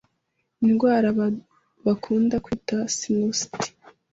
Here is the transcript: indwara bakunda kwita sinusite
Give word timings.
indwara 0.65 1.07
bakunda 1.85 2.35
kwita 2.45 2.77
sinusite 2.95 3.67